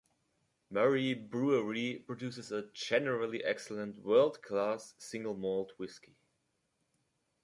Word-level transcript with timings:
Murree 0.73 1.13
brewery 1.29 2.03
produces 2.07 2.51
a 2.51 2.63
generally 2.73 3.43
excellent 3.43 3.99
world 3.99 4.41
class 4.41 4.95
single 4.97 5.35
malt 5.35 5.73
whisky. 5.77 6.15